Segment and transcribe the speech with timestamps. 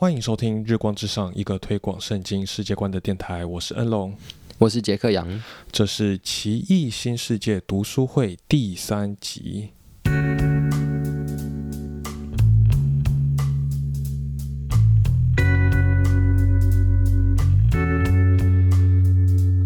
[0.00, 3.44] 欢迎收听《日光之上》，一个推广圣经世界观的电台。
[3.44, 4.16] 我是恩龙，
[4.56, 9.70] 我是杰克杨，这是《奇异新世界》读书会第三集。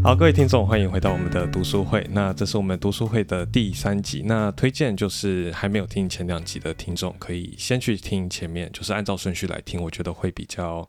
[0.05, 2.05] 好，各位听众，欢迎回到我们的读书会。
[2.11, 4.21] 那这是我们读书会的第三集。
[4.27, 10.87] 那推荐就是还没有听前两集的听众，可以先去听前面，就是按照顺序来听，我觉得会比较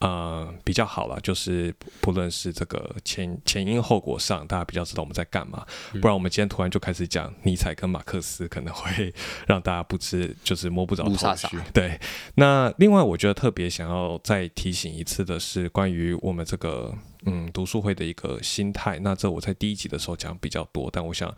[0.00, 1.18] 呃比较好了。
[1.22, 5.64] 就是不论是这个前前因后果上，大家比较知道我们在干嘛。
[5.92, 9.12] 不然我们今天突然就开始讲尼采跟马克思，可能会
[9.46, 11.56] 让大家不知就是摸不着头绪。
[11.72, 11.98] 对。
[12.34, 16.94] 那另外，我觉得特别想要再提醒一次的是，关于我们这个。
[17.26, 21.28] 嗯，读书会的一个心态，那这我在第一集的时候讲比较多，但我想，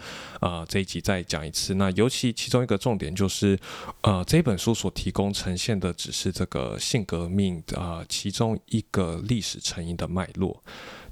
[0.40, 1.74] 啊，这一集再讲一次。
[1.74, 3.58] 那尤其其中一个重点就是，
[4.02, 10.62] 呃，这本书所提供呈现的只是这个性革命啊其中一个历史成因的脉络，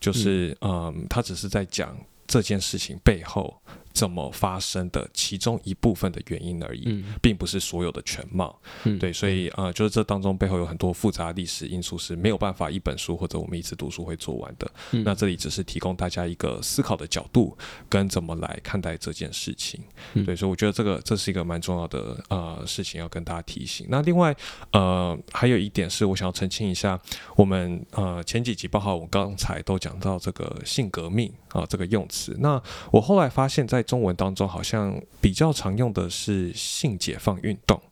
[0.01, 3.61] 就是，嗯，他只是在讲这件事情背后。
[4.01, 8.59] 怎么发生的其中一部分的原因而已，并不是所有的全貌。
[8.99, 14.71] 对，所以呃，就是这当中背后有很多复杂历史因素是没有办法一本书或者我们一次读书会做完的。
[15.05, 17.55] 那这里只是提供大家一个思考的角度
[17.91, 19.79] 跟怎么来看待这件事情。
[20.25, 23.87] 对，所以我觉得这个这是一个蛮重要的呃事情要跟大家提醒。
[23.91, 24.35] 那另外
[24.73, 26.99] 呃还有一点是我想要澄清一下，
[27.37, 32.35] 我们呃前几集包括我刚才都讲到这个性革命啊这个用词。
[32.41, 37.83] 那我后来发现，在中文当中好像比较常用的是性解放运动，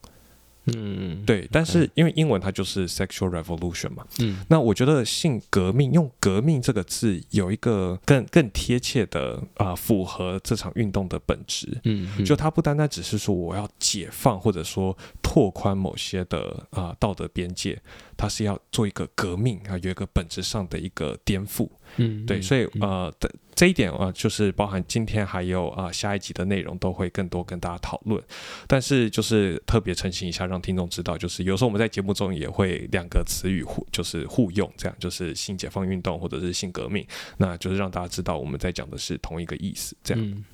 [0.66, 17.76] 嗯，对，但是因为英文它就是 sexual revolution 嘛，嗯，那我觉得性革命用革命这个字有一个更更贴切的啊，符合这场运动的本质，嗯，就它不单单只是说我要解放或者说拓宽某些的啊道德边界，
[18.16, 21.68] 它是要做一个革命啊，有一个本质上的一个颠覆。
[21.96, 28.22] 嗯，对，所以呃，的这一点啊，就是包含今天还有啊下一集的内容都会更多跟大家讨论。
[28.66, 37.04] 但是就是特别澄清一下，让听众知道，就是有时候我们在节目中也会两个词语互就是互用，这样就是性解放运动或者是性革命，
[37.36, 40.44] 那就是让大家知道我们在讲的是同一个意思，这样。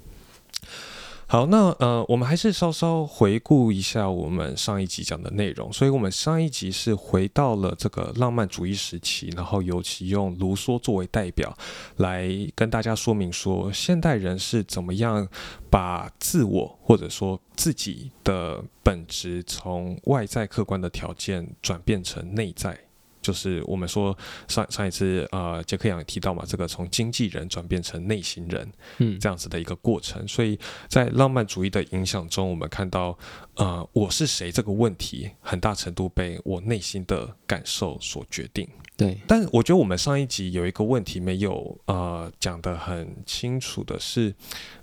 [1.35, 5.73] 好，那呃，我们还是稍稍回顾一下我们上一集讲的内容。
[5.73, 11.53] 所以，我们上一集是回到了这个浪漫主义时期，然后尤其用卢梭作为代表，
[11.97, 15.27] 来跟大家说明说，现代人是怎么样
[15.69, 22.79] 把自我或者说自己的本质从外在客观的条件转变成内在。
[23.25, 30.29] 就是我们说上上一次呃杰克杨也提到嘛，这个从经纪人转变成内心人，嗯，这样子的一个过程。
[30.29, 30.59] 所以
[30.89, 33.19] 在浪漫主义的影响中，我们看到
[33.55, 38.69] 呃我是谁这个问题，很大程度被我内心的感受所决定。
[38.95, 44.35] 对，但我觉得我们上一集有一个问题没有呃讲得很清楚的是，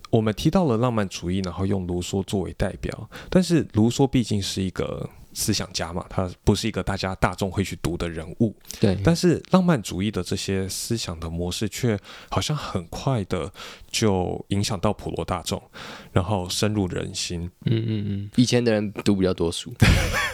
[0.10, 5.08] 我们提到了浪漫主义，然后用卢梭作为代表，但是卢梭毕竟是一个。
[5.34, 8.56] 思想家嘛，他不是一个大家大众会去读的人物。
[8.80, 11.98] 对，但是浪漫主义的这些思想的模式，却
[12.30, 13.52] 好像很快的
[13.90, 15.62] 就影响到普罗大众，
[16.12, 17.50] 然后深入人心。
[17.66, 19.74] 嗯嗯嗯，以前的人读比较多书。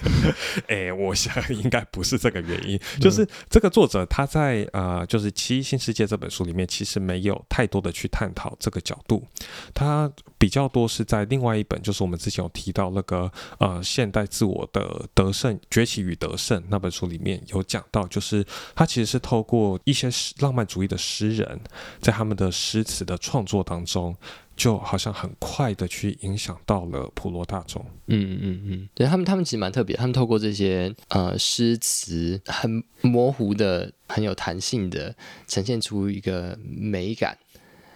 [0.68, 9.25] 哎，我想应该不是这个原因，就是这个作者他在呃，就是《奇异新世界》这本书里面，其实没有太多的去探讨这个角度，
[9.74, 15.07] 他比较多是在另外一本，就是我们之前有提到那个呃现代自我的。
[15.13, 20.09] 得胜崛起与得胜那本书里面有讲到，就是他其实是透过一些
[20.39, 21.59] 浪漫主义的诗人，
[21.99, 24.15] 在他们的诗词的创作当中，
[24.55, 27.83] 就好像很快的去影响到了普罗大众。
[28.07, 35.15] 嗯嗯嗯，对他们，他们其实蛮特别，他们透过这些呃诗词，很模糊的、很有弹性的，
[35.47, 37.37] 呈现出一个美感。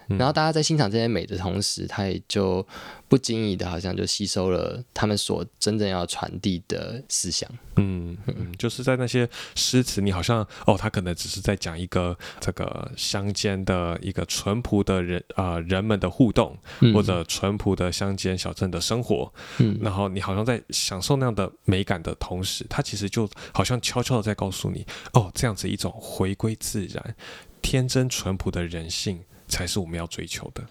[0.08, 2.66] 然后大家在欣赏这些美的同时，他也就
[3.08, 7.48] 不经意的，好像就吸收了他们所真正要传递的思想。
[7.76, 16.56] 嗯嗯，就是在那些诗词，你好像哦，他可能只是在讲一个这个乡间的一个淳朴的人啊人们的互动，
[16.92, 19.32] 或者淳朴的乡间小镇的生活。
[19.58, 27.14] 嗯，然后你好像在享受那样的美感的同时，他其实就好像悄悄的在告诉你，哦，这样子一种回归自然、
[27.62, 29.20] 天真淳朴的人性。
[29.52, 30.64] 才是我们要追求的。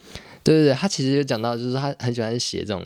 [0.43, 2.83] 对对对，他其实有讲到，就是他很喜欢写这种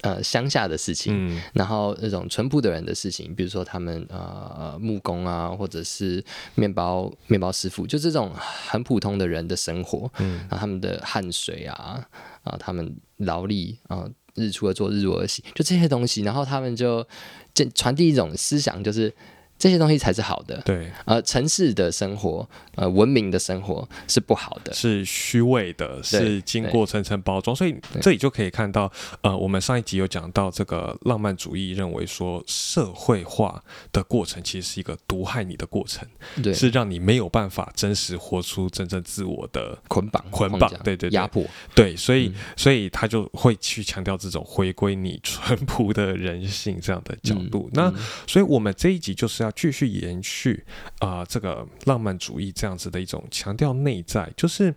[0.00, 6.24] 呃乡下的事情，然后那种淳朴的人的事情，比如说他们呃木工啊，或者是
[6.54, 12.02] 面包面包师傅，就这种很普通的人的生活，嗯，然后他们的汗水啊
[12.42, 17.06] 啊，他们劳力啊，日出而作，日落而息，就这些东西，然后他们就
[17.52, 19.12] 这传递一种思想，就是
[19.58, 20.60] 这些东西才是好的。
[20.64, 27.56] 对，呃，城市的生活，呃，文明的生活是不好的，是虚伪的，是经过层层包装。
[27.56, 28.90] 所以这里就可以看到，
[29.22, 33.62] 呃，我们上一集有讲到这个浪漫主义认为说，社会化
[33.92, 36.06] 的过程其实是一个毒害你的过程，
[36.42, 41.44] 对，是让你没有办法真实活出真正自我的捆绑、捆绑，对对压迫，
[41.74, 47.70] 对，所以所以他就会去强调这种回归你淳朴的人性这样的角度。
[47.72, 47.92] 那
[48.26, 50.64] 所以我们这一集就是要要继续延续
[50.98, 54.74] 啊，这个浪漫主义这样子的一种强调内在，就是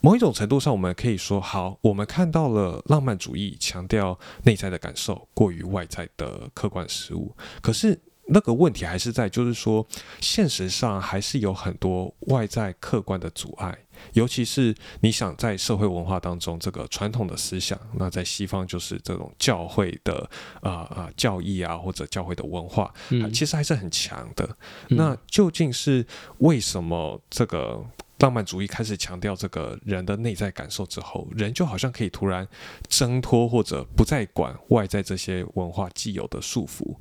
[0.00, 9.86] 某一种程度上，我们可以说，好，我们看到了浪漫主义强调内在的感受过于外在的客观事物，可是那个问题还是在，就是说，
[10.20, 13.76] 现实上还是有很多外在客观的阻碍。
[14.12, 20.28] 尤其是你想在社会文化当中，这个传统的思想，那在西方就是这种教会的
[20.60, 22.92] 啊啊教义啊，或者教会的文化，
[23.32, 24.48] 其实还是很强的。
[24.88, 26.04] 那究竟是
[26.38, 27.82] 为什么这个
[28.18, 32.46] 浪漫主义开始强调这个人的内在感受之后，人就好像可以突然
[32.88, 36.94] 挣脱或者不再管外在这些文化既有的束缚？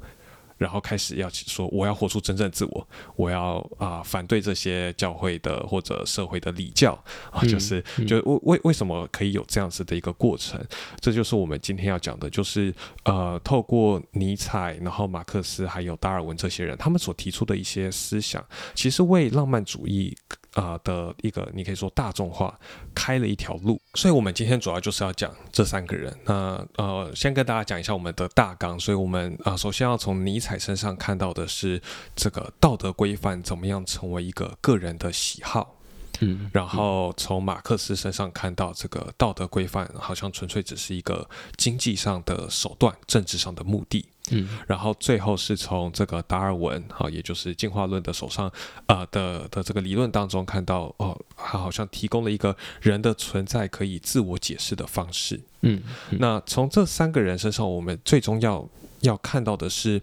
[0.58, 6.94] 然后开始要说，我要活出真正自我，我要啊反对这些教会的或者社会的礼教
[7.32, 10.64] 啊，就是就为为为什么可以有这样子的一个过程？
[11.00, 12.74] 这就是我们今天要讲的，就是
[13.04, 18.44] 呃，透过尼采、然后马克思还有达尔文这些人，他们所提出的一些思想，
[18.74, 20.16] 其实为浪漫主义。
[20.56, 22.58] 啊的一个，你可以说大众化
[22.96, 26.12] 开了一条路，所以我们今天主要就是要讲这三个人。
[26.24, 28.80] 那呃，先跟大家讲一下我们的大纲。
[28.80, 31.82] 所以我们啊，首先要从尼采身上看到的是
[32.16, 35.76] 这个道德规范怎么样成为一个个人的喜好。
[36.22, 44.06] 嗯，然后从马克思身上看到这个道德规范好像纯粹只是一个经济上的手段，政治上的目的。
[44.32, 48.52] 嗯，然后最后是从这个达尔文哈，也就是进化论的手上
[48.86, 55.40] 啊的的这个理论当中看到哦，他好像提供了一个人的存在可以自我解释的方式。
[55.62, 55.82] 嗯，
[56.20, 58.68] 那从这三个人身上，我们最终要
[59.02, 60.02] 要看到的是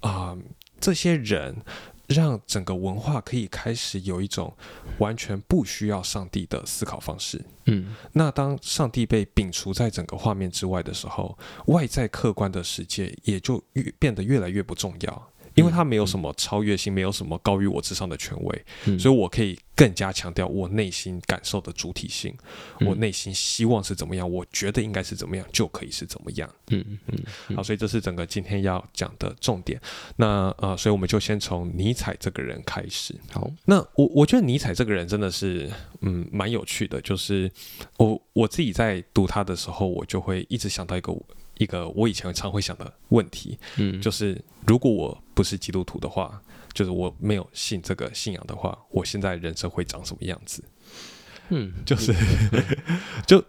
[0.00, 0.36] 啊，
[0.80, 1.56] 这些人。
[2.10, 4.52] 让整个文化可以开始有一种
[4.98, 7.40] 完全不需要上帝的思考方式。
[7.66, 15.29] 嗯，那当上帝被摒除在整个画面之外的时候，外在客观的世界也就越变得越来越不重要。
[15.54, 22.34] 因为他没有什么超越性，没有什么高于我之上的权威，所以我可以更加强调我内心感受的主体性。
[22.80, 26.48] 我内心希望是怎么样，我觉得应该是怎么样，就可以是怎么样。
[26.68, 29.80] 嗯嗯，好，所以这是整个今天要讲的重点。
[30.16, 33.14] 那呃，所以我们就先从尼采这个人开始。
[33.30, 35.70] 好，那我我觉得尼采这个人真的是
[36.00, 37.50] 嗯蛮有趣的，就是
[37.96, 41.12] 我我自己在读他的时候，我就会一直想到一个。
[41.60, 46.40] 一个我以前常会想的问题，嗯，就是如果我不是基督徒的话，
[46.72, 50.64] 就是我没有信这个信仰的话，我现在人生会长什么样子？
[51.50, 52.14] 嗯，就是
[53.26, 53.44] 就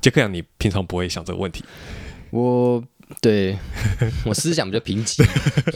[0.00, 1.64] 杰克杨，你平常不会想这个问题？
[2.30, 2.82] 我。
[3.20, 3.56] 对
[4.26, 5.24] 我思想比较贫瘠，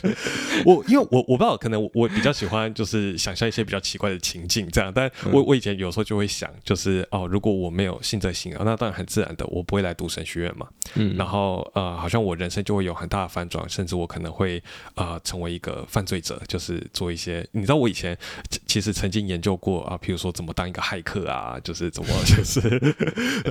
[0.66, 10.66] 我因为我我不知道，可能我比较喜欢就是想象一些比较奇怪的情境这样，但我我以前有时候就会想，就是哦，如果我没有信这信仰，那当然很自然的，我不会来读神学院嘛，
[10.96, 14.60] 嗯，然后呃，好像我人生就会有很大的反转，甚至我可能会
[14.94, 18.18] 啊成为一个犯罪者，就是做一些，你知道我以前
[18.66, 22.60] 其实曾经研究过啊，譬如说怎么当一个骇客啊，就是怎么就是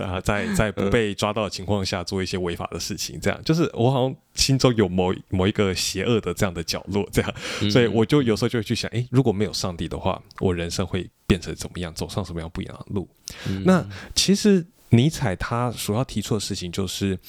[0.02, 3.69] 啊， 在在不被抓到的情况下做一些违法的事情，这样就是。
[3.74, 7.34] 我好像心中有某某一个邪恶的这样的角落，这样，
[7.72, 13.08] 所以我就有时候就会去想，诶，如果没有上帝的话，我人生会变成怎么样，走上什么样不一样的路？
[13.66, 13.86] 那
[14.16, 17.20] 其实尼采他所要提出的事情，就是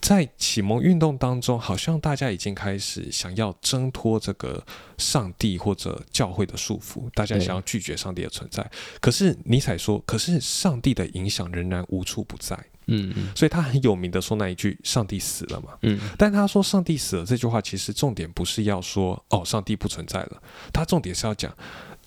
[0.00, 4.64] 在启蒙运动当中，好像大家已经开始想要挣脱这个
[4.96, 8.70] 上帝或者教会的束缚，大家想要拒绝上帝的存在。
[9.00, 12.58] 可是尼采说，可是上帝的影响仍然无处不在。
[12.86, 21.54] 嗯嗯，所以他很有名的说那一句“上帝死了”嘛，嗯，但他说“上帝死了”这句话，其实重点不是要说哦，上帝不存在了，他重点是要讲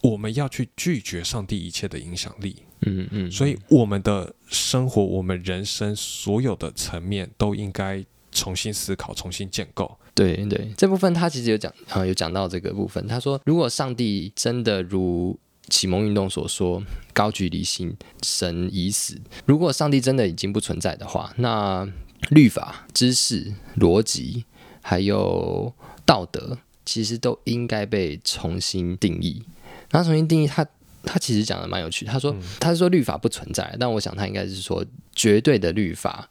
[0.01, 9.98] 我们要去拒绝上帝一切的影响力，嗯嗯，所以我们的生活，我们人生所有的层面都应该重新思考，重新建构。
[10.13, 15.39] 对对，这部分他其实有讲啊，有讲到这个部分，他说如果上帝真的如。
[15.70, 19.20] 启蒙运动所说，高举理性，神已死。
[19.46, 21.88] 如果上帝真的已经不存在的话，那
[22.29, 24.43] 律法、知识、逻辑
[24.82, 25.74] 还有
[26.05, 29.43] 道德，其实都应该被重新定义。
[29.91, 30.67] 那重新定义，他
[31.03, 32.05] 他其实讲的蛮有趣。
[32.05, 36.29] 他说，他是说律法不存在，但我想他应该是说绝对的律法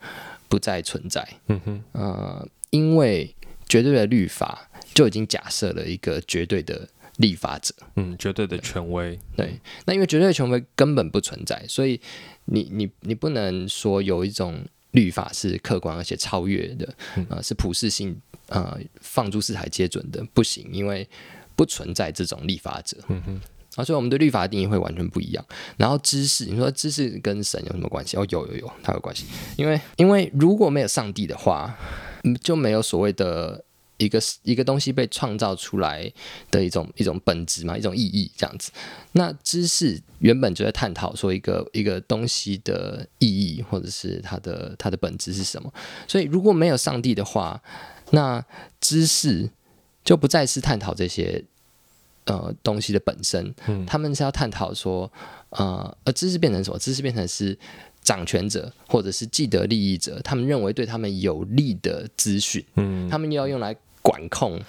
[0.49, 1.27] 不再存在。
[1.49, 3.35] 嗯哼，呃，因为
[3.69, 6.89] 绝对的律法就已经假设了一个绝对的。
[7.17, 9.19] 立法者，嗯，绝对的权威。
[9.37, 12.01] 对，那因为绝对的权威根本不存在，所以
[12.47, 16.95] 你你你不能说有一种律法是客观而且超越的，
[17.29, 21.09] 呃，是普世性，呃，放诸四海皆准的，不行，因为
[21.55, 22.97] 不存在这种立法者。
[23.09, 23.41] 嗯哼。
[23.75, 25.43] 啊，所以我们对律法的定义会完全不一样。
[25.79, 28.19] 然后知识，你说知识跟神有什么关系？
[28.19, 29.25] 哦，有有有，它有关系。
[29.57, 31.75] 因为因为如果没有上帝的话，
[32.43, 33.65] 就没有所谓的
[34.05, 36.13] 一个一个东西被创造出来
[36.51, 38.71] 的一种一种本质嘛，一种意义这样子。
[39.13, 45.73] 那知识原本就在探讨说一个一个东西的意义，或者是它的它的本质是什么。
[46.07, 47.63] 所以如果没有上帝的话，
[48.11, 48.45] 那
[48.81, 49.51] 知识
[50.05, 51.45] 就不再是探讨这些。
[52.25, 55.13] 呃，东西的本身，嗯他们是要探讨说，
[55.51, 56.79] 呃，呃知识变成什么？
[56.79, 57.59] 知识变成是
[58.01, 64.61] 掌权者或者是既得利益者，他们认为对他们有利的资讯，嗯，他们又要用来管控。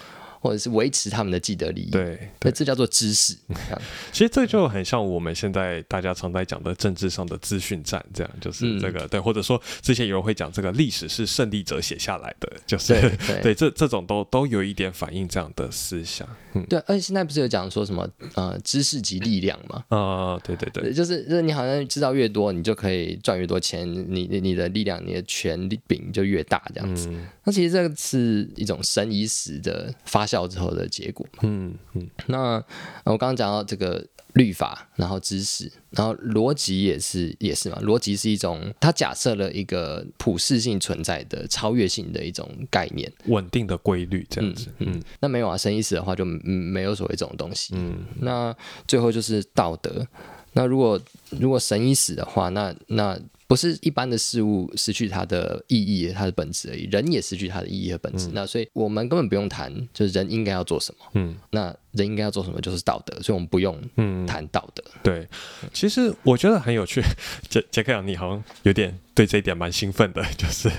[0.43, 3.33] 或者是维持他们的既得利益，对，那这叫做知识。
[4.11, 12.93] 其实这就很像我们现在大家常在讲的政治上的资讯战，这样就是这个对，或者说之前有人会讲这个历史是胜利者写下来的，就是
[13.41, 16.27] 对 这这种都都有一点反映这样的思想。
[16.55, 19.85] 嗯，对，而且现在不是有讲说什么呃知识及力量嘛？
[19.87, 27.09] 啊，对对对，就是就是你好像知道越多，你就可以赚越多钱，你你的力量、你的权柄就越大这样子。
[27.45, 30.27] 那其实这个是一种生已死的发。
[30.33, 32.55] 教之后的结果，嗯嗯，那
[33.03, 48.55] 我刚刚讲到这个律法，然后知识，然后逻辑也是也是嘛，逻辑是一种它假设了一个普世性存在的超越性的一种概念，稳定的规律这样子，嗯，那没有啊，生意思的话就没有所谓这种东西，嗯，那
[48.87, 50.07] 最后就是道德，
[50.53, 50.99] 那如果
[51.29, 53.19] 如果神已死的话，那那。
[53.53, 58.31] 不是一般的事物失去它的意义、它的本质而已，人也失去它的意义和本质。
[58.33, 61.05] 那所以我们根本不用谈，就是人应该要做什么。
[61.13, 63.79] 嗯，那人应该要做什么就是道德，所以我们不用
[64.25, 64.83] 谈道德。
[65.03, 65.27] 对，
[65.73, 67.01] 其实我觉得很有趣。
[67.49, 70.69] 杰杰克杨，你好像有点对这一点蛮兴奋的，就是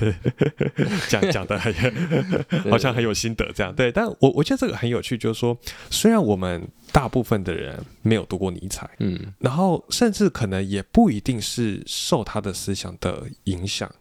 [1.09, 1.73] 讲讲的很
[2.71, 3.75] 好像很有心得这样。
[3.75, 5.57] 对，但我我觉得这个很有趣，就是说，
[5.91, 12.55] 虽然我们大部分的人没有读过尼采，嗯，然后甚至可能也不一定是受他的。
[12.55, 13.93] 思想的影响，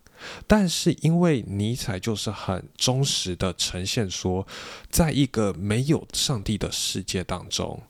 [0.48, 4.46] 但是因为尼采就是很忠实的呈现说，
[4.90, 7.82] 在一个没有上帝的世界当中，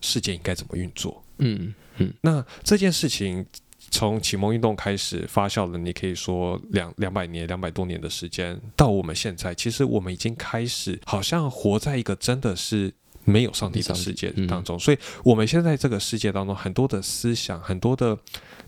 [0.00, 1.22] 世界应该怎么运作？
[1.38, 2.12] 嗯嗯。
[2.20, 3.44] 那这件事情
[3.90, 12.92] 从启蒙运动开始发酵了，你可以说两两百年、两百多年的时间，到我们现在，其实我们已经开始好像活在一个真的是
[13.28, 18.18] 没有上帝的世界当中，所以我们现在这个世界当中很多的思想，很多的。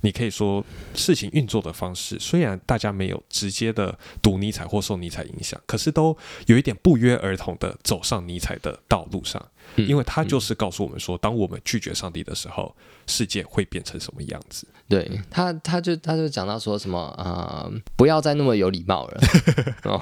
[0.03, 0.65] 你可以说
[0.95, 9.47] 事情运作的方式，虽然大家没有直接的读尼采或受尼采影响，可是都有一点不约而同的走上尼采的道路上。
[9.77, 12.75] 因为他就是告诉我们说，当我们拒绝上帝的时候，
[13.07, 14.67] 世界会变成什么样子？
[14.89, 19.21] 对他，他就他就讲到说什么啊，不要再那么有礼貌了。
[19.85, 20.01] 哦，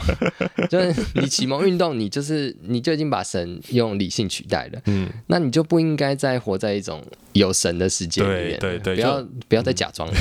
[0.70, 4.80] 就是你启蒙运动，你就是你就已经把神用理性取代了。
[4.86, 8.58] 嗯，那你就不应该再活在一种有神的世界里面。
[8.58, 10.14] 对对对，不要不要再假装了。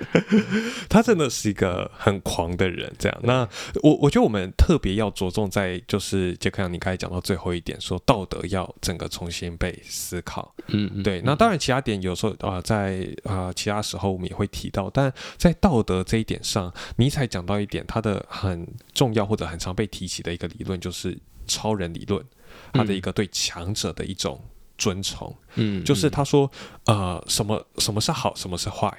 [0.88, 3.20] 他真的是一个很狂的人，这样。
[3.22, 3.48] 那
[3.82, 10.54] 我我觉得我们特别要着重在，就是杰克，你刚才讲到最后一点，说道德要整个重新被思考。
[10.68, 11.20] 嗯，对。
[11.22, 22.24] 那当然，其他点有时候啊，在啊其他时候我们也会提到，但在道德这一点上，尼采讲到一点，他的很重要或者很常被提起的一个理论，就是超人理论，
[22.72, 24.42] 他的一个对强者的一种
[24.78, 25.36] 尊崇。
[25.56, 26.50] 嗯，就是他说，
[26.86, 28.90] 呃，什么什么是好，什么是坏。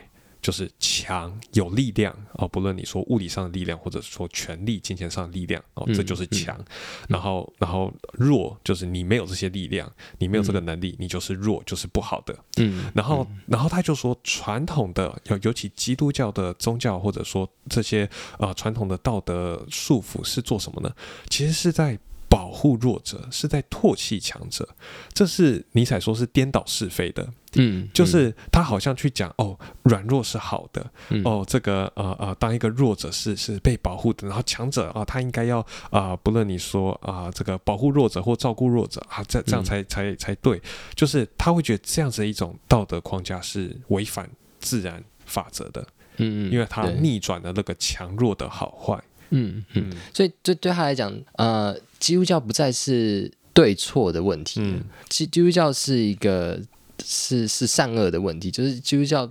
[0.44, 6.64] 就是强有力量哦，不论你说物理上的力量，或者说权力、金钱上的力量哦，这就是强。
[7.08, 12.38] 然后，然后弱就是你没有这些力量，你没有这个能力，你就是弱，就是不好的。
[12.58, 12.92] 嗯。
[12.94, 18.08] 然后，然后他就说，传统的尤尤其基督教的宗教，或者说这些
[18.38, 20.94] 啊传统的道德束缚是做什么呢？
[21.30, 21.98] 其实是在。
[22.34, 24.68] 保护弱者是在唾弃强者，
[25.14, 27.30] 这是尼采说是颠倒是非的。
[27.58, 30.84] 嗯，就是他好像去讲哦，软弱是好的，
[31.24, 40.60] 哦，这个呃呃，当一个弱者是是被保护的，然后强者啊，他应该要啊，不论你说啊，这个保护弱者或照顾弱者啊，这这样才才才对。
[40.96, 44.28] 就是他会觉得这样子一种道德框架是违反
[44.60, 45.86] 自然法则的。
[46.18, 49.00] 嗯嗯，因为他逆转了那个强弱的好坏。
[49.34, 54.62] 嗯嗯，所以对对他来讲，呃，基督教不再是对错的问题，
[55.10, 56.60] 基基督教是一个
[57.04, 59.26] 是是善恶的问题，就是基督教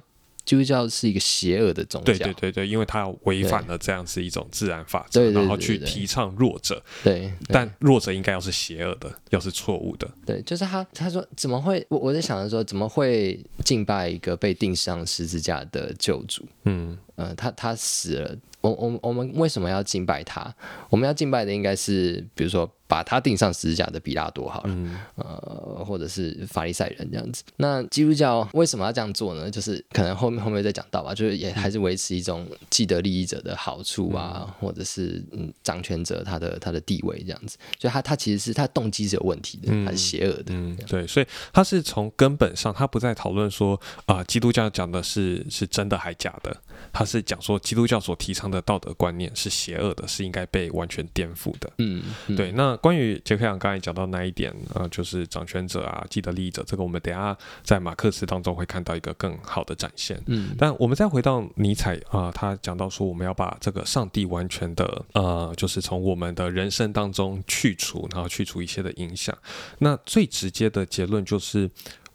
[0.44, 2.12] 基督教是一个邪恶的宗教。
[2.12, 6.82] 对对对对，因为它违反了这样子一种自然法则，然后去提倡弱者。
[7.04, 10.10] 对，但弱者应该要是邪恶的，要是错误的。
[10.26, 11.86] 对，就是他他说怎么会？
[11.88, 16.44] 我我在想着说，怎么会敬拜一个被钉上十字架的救主？
[16.64, 16.98] 嗯。
[17.14, 20.52] 呃，他他死了，我我我们为什么要敬拜他？
[20.88, 24.76] 我们要敬拜的应该是，比如说把他钉上十字架的比拉多好了，
[25.14, 27.42] 呃，或者是法利赛人这样子。
[27.56, 29.50] 那基督教为什么要这样做呢？
[29.50, 37.56] 就是可能后面后面再讲到吧，就是也还是维持一种既得利益者的好处啊，或者是嗯掌权者他的他的地位这样子。
[37.78, 40.48] 所以他他其实是他动机是有问题的，他是邪恶的。
[40.48, 46.54] 嗯，对，所以他是从根本上，他不再讨论说啊，基督教讲的是是真的还假的。
[46.92, 51.70] 他是讲说，基督教所提倡的道德观念是邪恶的，是应该被完全颠覆的。
[51.78, 52.02] 嗯，
[52.36, 52.52] 对。
[52.52, 60.20] 那关于杰克杨刚才讲到那一点，呃，就是掌权者啊，既得利益者，这个我们等下在马克思当中会看到一个更好的展现。
[60.26, 69.32] 嗯，但我们再回到尼采啊，他讲到说，我们要把这个上帝完全的呃，就是从我们的人生当中去除，然后去除一些的影响。
[69.78, 71.70] 那最直接的结论就是，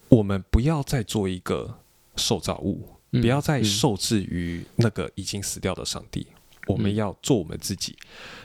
[0.09, 1.79] 我们不要再做一个
[2.17, 2.89] 受造物。
[3.09, 6.27] 不要再受制于那个已经死掉的上帝，
[6.67, 7.95] 我们要做我们自己。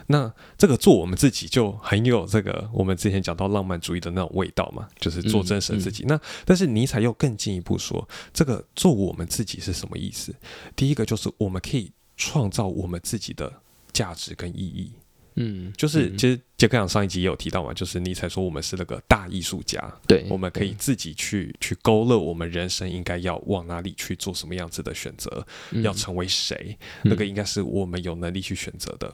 [0.08, 6.04] 那这个做我们自己就很有这个我们之前讲到浪漫主义的那种味道嘛，就是做真实的自己。
[6.06, 10.34] 那但是尼采又更进一步说，这个做我们自己是什么意思？
[10.74, 13.52] 第一个就是我们可以创造我们自己的
[13.92, 14.92] 价值跟意义。
[15.36, 25.44] 嗯，就是其实杰克讲上一集也有提到嘛，就是尼采说我们是那个大艺术家，对，我们可以自己去去勾勒我们人生应该要往哪里去做什么样子的选择，
[25.82, 29.12] 要成为谁，那个应该是我们有能力去选择的。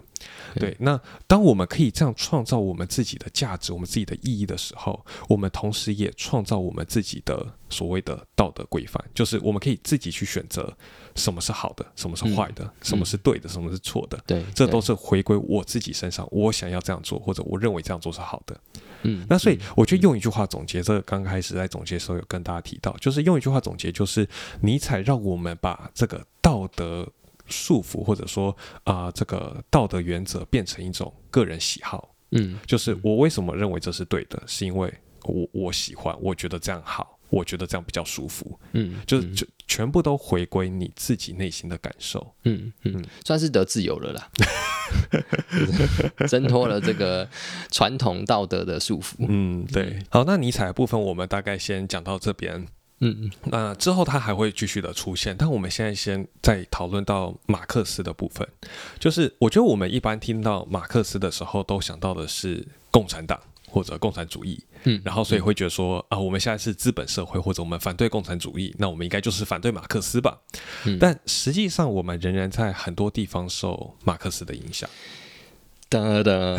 [0.57, 10.77] 对，那当我们可以这样创造我们自己的价值、我们自己的意义的时候，我们同时也创造我们自己的所谓的道德规范，就是我们可以自己去选择。
[11.17, 14.17] 什么是好的，什么是坏的，什么是对的，什么是错的？
[14.25, 16.29] 对，这都是回归我自己身上。
[16.31, 18.61] 我想要这样做，或者我认为这样做是好的。
[19.03, 20.83] 嗯，那所以我就用一句话总结。
[20.83, 24.29] 这刚开始在总结的时候有跟大家提到，就是用一句话总结，就是
[24.61, 27.07] 尼采让我们把这个道德
[27.47, 32.15] 束缚，或者说啊这个道德原则变成一种个人喜好。
[32.31, 34.93] 嗯，就是我为什么认为这是对的，是因为
[35.25, 37.18] 我我喜欢，我觉得这样好。
[37.31, 44.31] 我觉得这样比较舒服，嗯，就是就全部都回归你自己内心的感受，嗯嗯，算是得自由了啦，
[46.27, 47.29] 挣脱了这个
[47.71, 49.99] 传统道德的束缚，嗯，对。
[50.09, 52.67] 好，那尼采的部分我们大概先讲到这边，
[53.01, 58.49] 嗯嗯，那之后他还会继续的出现，但我们现在先再讨论到马克思的部分，
[58.99, 63.39] 就是我觉得我们一般听到马克思的时候，都想到的是共产党。
[63.71, 70.39] 或者共产主义，嗯，然后所以会觉得说啊，我们现在是资本社会，或者我们反对共产主义，那我们应该就是反对马克思吧？
[70.99, 74.89] 但实际上，我们仍然在很多地方受马克思的影响。
[75.89, 76.59] 哒哒，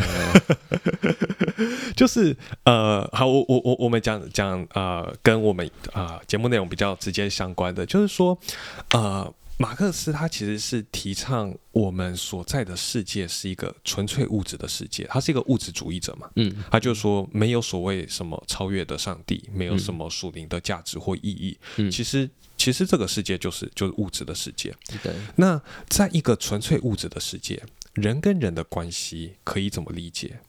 [1.94, 8.38] 就是呃，好，我我我我们讲讲呃，跟我们啊节目内容比较直接相关的，就是说
[8.92, 9.32] 呃。
[9.60, 25.12] 马克思他其实是提倡我们所在的世界是一个纯粹物质的世界，他是一个物质主义者嘛，嗯，他就说没有所谓什么超越的上帝，没有什么属灵的价值或意义，嗯，其实其实这个世界就是就是物质的世界，对。
[25.36, 30.40] 那在一个纯粹物质的世界，人跟人的关系可以怎么理解？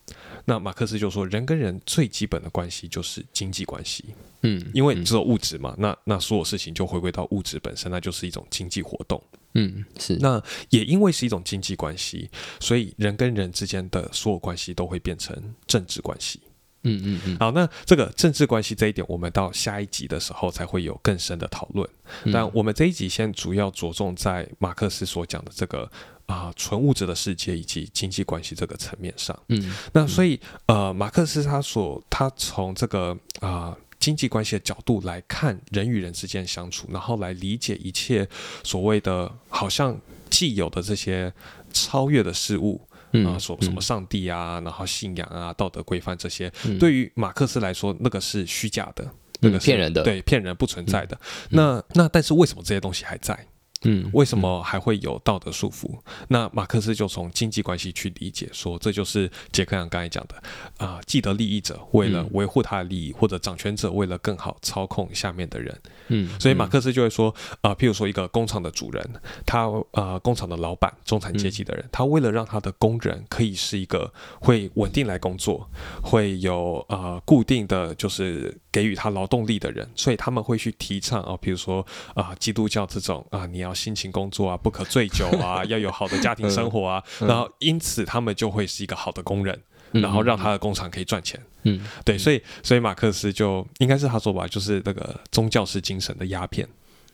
[0.46, 4.06] 那马克思就说，人跟人最基本的关系就是经济关系。
[4.42, 9.22] 嗯，因为只有物质嘛，那那所有事情就回归到物质本身，那就是一种经济活动。
[9.54, 10.18] 嗯，是。
[10.20, 15.36] 那也因为是一种经济关系，所以人跟人之间的所有关系都会变成
[15.68, 16.42] 政治关系。
[16.84, 17.38] 嗯嗯嗯。
[17.38, 21.88] 好，那这个政治关系这一点，我们到下一集的时候才会有更深的讨论。
[22.34, 25.92] 但我们这一集先主要着重在马克思所讲的这个。
[26.32, 38.26] 啊，纯物质的世界以及经济关系这个层面上，嗯，那所以呃，马克思他所他从这个啊经济关系的角度来看人与人之间相处，然后来理解一切
[38.64, 41.32] 所谓的好像既有的这些
[41.74, 42.80] 超越的事物
[43.26, 49.06] 啊，所什么上帝啊，然后信仰啊，道德规范这些，对于马克思来说，那个是虚假的，
[49.42, 51.20] 那个骗人的，对，骗人不存在的。
[51.50, 53.38] 那那但是为什么这些东西还在？
[53.84, 55.90] 嗯，为什么还会有道德束缚？
[56.28, 60.36] 那马克思就从经济关系去理解，说这就是杰克杨刚才讲的
[60.78, 65.76] 啊，既得利益者为了维护他的利益，或者掌权者为了更好操控下面的人。
[66.10, 69.10] 嗯，所以马克思就会说啊，譬如说一个工厂的主人，
[69.48, 75.68] 他呃，工厂的老板，中产阶级的人，他为了让他的工人可以是一个会稳定来工作，
[76.04, 83.71] 会有呃固定的就是给予他劳动力的人，所以他们会去提倡啊，比如说啊，基督教这种啊，你要。
[83.74, 89.60] 辛勤工作啊，不可醉酒啊， 要有好的家庭生活啊，然后因此他们就会是一个好的工人，
[89.92, 91.40] 然后让他的工厂可以赚钱。
[91.64, 96.68] 嗯，对，所以所以马克思就应该是他说吧，就是那个宗教式精神的鸦片。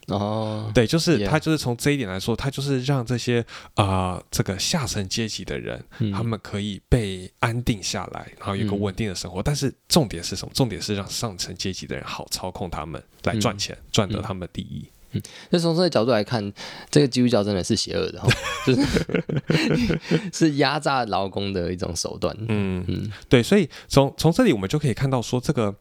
[0.07, 9.43] 哦，对，就是他就是从这一点来说，他就是让这些啊这个下层阶级的人，他们可以被安定下来，然后有个稳定的生活。
[9.43, 10.51] 但是重点是什么？
[10.53, 14.87] 重点是让上层阶级的人好操控他们来赚钱，赚得他们的利益。
[15.11, 16.51] 嗯，那从这个角度来看，
[16.89, 18.21] 这个基督教真的是邪恶的，
[18.65, 19.99] 就是
[20.33, 22.35] 是压榨劳工的一种手段。
[22.49, 25.73] 嗯嗯，对，所以从从这里我们就可以看到，说这个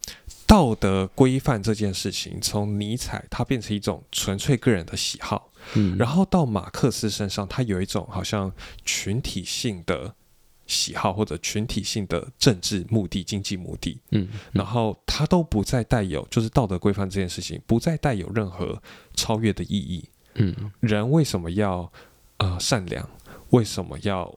[0.46, 8.52] 道德规范这件事情，从尼采它变成一种纯粹个人的喜好，嗯，然后到马克思身上，它有一种好像
[8.84, 10.14] 群体性的。
[10.66, 18.81] 喜好或者群体性的政治目的、经济目的，嗯，然后它都不再带有，就是道德规范这件事情不再带有任何
[19.14, 21.90] 超越的意义，嗯，人为什么要
[22.38, 23.09] 呃善良？
[23.50, 24.35] 为什么要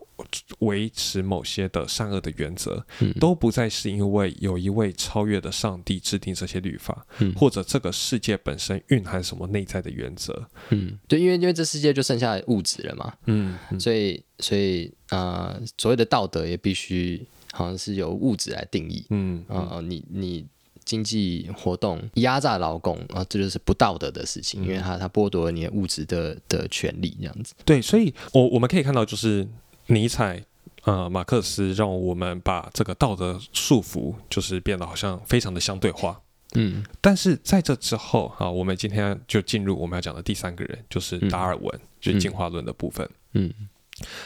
[0.60, 2.86] 维持某些的善恶的原则？
[3.00, 10.48] 嗯，都不再是因为有一位超越的上帝制定这些律法，嗯，或者这个世界本身蕴含什么内在的原则？
[10.70, 20.46] 嗯，对，因为因为这世界就剩下物质了嘛，嗯，所以所以啊，所谓的道德也必须好像是由物质来定义，嗯啊，你你。
[20.90, 27.54] 经济活动压榨劳工啊，这就是不道德的事情，因为他他剥夺了你的物质的的权利，这样子。
[27.64, 29.48] 对，所以我我们可以看到，就是
[29.86, 30.44] 尼采、
[30.86, 36.20] 呃，马克思，让我们把这个道德束缚，就是变得好像非常的相对化。
[36.56, 43.08] 嗯，但是在这之后啊，我们今天就进入我们要讲的第三个人，就是达尔文，就是进化论的部分。
[43.34, 43.54] 嗯，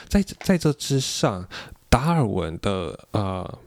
[0.07, 1.45] 在在这之上，
[1.89, 3.59] 达尔文的呃。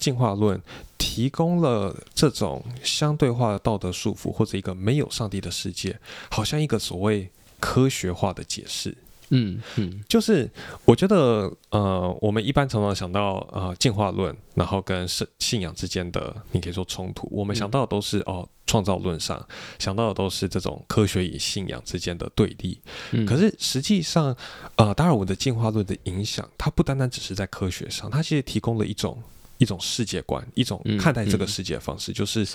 [0.00, 0.60] 进化论
[0.98, 8.96] 提供了这种相对化的道德束缚，或者一个没有上帝的世界，好像一个所谓科学化的解释。
[9.32, 10.50] 嗯嗯，就是
[10.84, 19.40] 我觉得，呃，我们一般常常想到呃进化论，然后跟信信仰之间的，你可以说冲突，我们想到的都是哦创造论上
[19.78, 22.80] 想到的都是这种科学与信仰之间的对立。
[23.24, 24.36] 可是实际上，
[24.74, 29.22] 呃，达尔文的进化论的影响，它不单单只是在科学上，它其实提供了一种。
[29.60, 32.46] 一种世界观，一种看待这个世界的方式，就是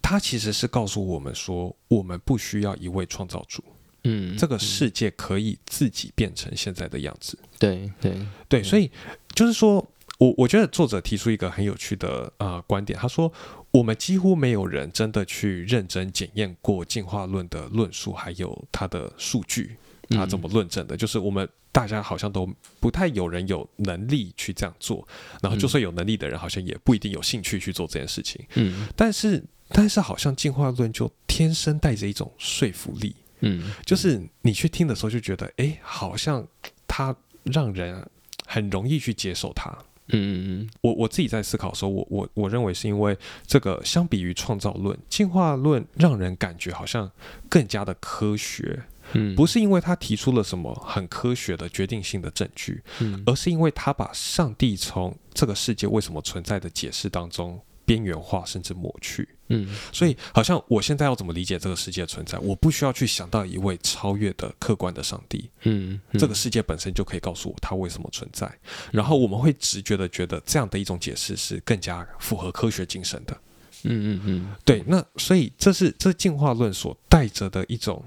[0.00, 3.64] 它其实是告诉我们说，我们不需要一位创造主，
[4.04, 7.36] 嗯，这个世界可以自己变成现在的样子。
[7.58, 8.14] 对对
[8.48, 8.88] 对，所以
[9.34, 9.84] 就是说，
[10.18, 13.32] 我我觉得作者提出一个很有趣的呃观点，他说，
[13.72, 19.76] 我们几乎没有人真的去认真检验过进化论的论述，还有它的数据。
[20.10, 20.96] 他怎么论证的？
[20.96, 22.48] 就是我们大家好像都
[22.80, 25.06] 不太有人有能力去这样做，
[25.42, 28.44] 然后就算有能力的人，好像也不一定有兴趣去做这件事情。
[28.54, 33.14] 嗯，但是但是好像进化论就天生带着一种说服力。
[33.40, 36.46] 嗯，就是你去听的时候就觉得，哎，好像
[36.86, 38.06] 它让人
[38.46, 39.70] 很容易去接受它。
[40.08, 47.10] 嗯嗯嗯，我我自己在思考的时候，我我我认为是因为这个相比于创造论，进化论让人感觉好像
[47.48, 48.82] 更加的科学。
[49.14, 68.50] 嗯，不是因为他提出了什么很科学的决定性的证据，嗯，而是因为他把上帝从这个世界为什么存在的解释当中边缘化甚至抹去，嗯，所以好像我现在要怎么理解这个世界存在，我不需要去想到一位超越的客观的上帝，嗯，这个世界本身就可以告诉我它为什么存在，
[68.90, 73.36] 然后我们会直觉的觉得这样的一种解释是更加符合科学精神的，
[73.82, 78.02] 嗯嗯嗯，对，那所以这是这进化论所带着的一种。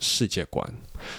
[0.00, 0.68] 世界观，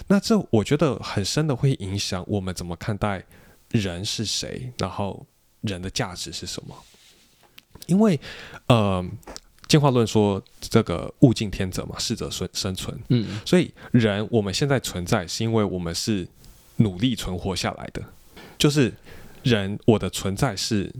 [0.08, 3.24] 那这我觉得很深的会影响我们怎么看待
[3.70, 5.26] 人是谁，然后
[5.62, 6.76] 人的价值是什么？
[7.88, 8.20] 因为，
[8.68, 9.04] 呃，
[9.68, 16.28] 进化论说这个物竞天择嘛，适者生生存，嗯，所以人我们现在存在是因为我们是
[16.78, 18.04] 努力存活下来的，
[18.58, 18.94] 就是
[19.44, 20.94] 人我的存在是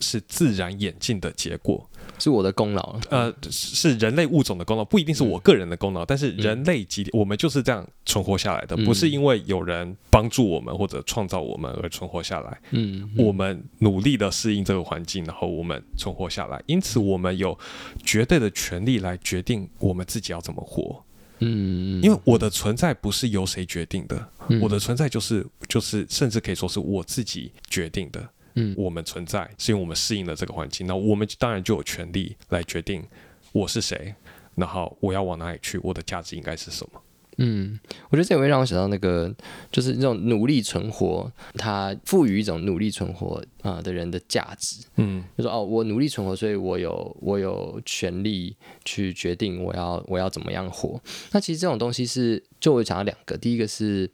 [0.00, 1.88] 是自然演进的结果。
[2.18, 6.04] 是我的功劳，呃，是人类物种的功劳，不一定是我个人的功劳。
[6.04, 12.60] 但是人类集体，我们就是这样存活下来的，不是因为有人帮助我们或者创造我们而存活下来。
[12.70, 16.62] 嗯，我们努力的适应这个环境，然后我们存活下来。
[16.66, 17.58] 因此，我们有
[18.04, 21.02] 绝对的权利来决定我们自己要怎么活。
[21.42, 24.28] 嗯，因为我的存在不是由谁决定的，
[24.60, 28.28] 我的存在就是就是甚至可以说是我自己决定的。
[28.54, 33.04] 嗯，我们存在是因为我们适应了这个环境，那我们当然就有权利来决定
[33.52, 34.14] 我是谁，
[34.54, 37.02] 然后我要往哪里去，我的价值应该是什么。
[37.42, 37.78] 嗯，
[38.10, 39.34] 我觉得这也会让我想到那个，
[39.72, 44.84] 就是那种努力存活，它赋予一种努力存活啊的人的价值。
[44.96, 51.00] 嗯，就说哦，我努力存活，所以我有我有权利去决定我要我要怎么样活。
[51.30, 54.10] 那其实这种东西是，就我讲到两个，第一个是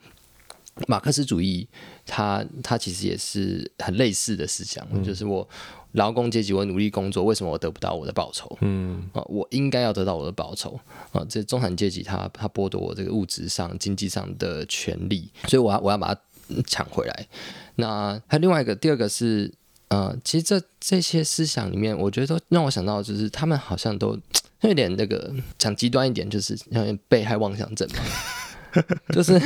[0.86, 1.66] 马克思主义，
[2.06, 5.46] 它它其实也是很类似的思想，就是我。
[5.92, 8.54] 劳工阶级，我努力工作，为什么我得不到我的报酬？
[8.60, 10.78] 嗯啊，我应该要得到我的报酬
[11.10, 11.24] 啊！
[11.26, 16.20] 这中产阶级他他剥夺我这个物质上、经济上的权利，所以我要我要把它
[16.66, 17.26] 抢回来。
[17.76, 19.50] 那还有另外一个，第二个是
[19.88, 24.18] 呃，其实这这些思想里面，我觉得都让我想到，就是他们好像都
[24.60, 28.00] 有点那个讲极端一点，就是有点被害妄想症嘛。
[29.14, 29.38] 就是